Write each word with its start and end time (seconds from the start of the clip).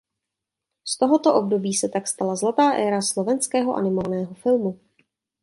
Z 0.87 0.97
tohoto 0.97 1.35
období 1.35 1.73
se 1.73 1.89
tak 1.89 2.07
stala 2.07 2.35
zlatá 2.35 2.71
éra 2.73 3.01
slovenského 3.01 3.75
animovaného 3.75 4.33
filmu. 4.33 4.79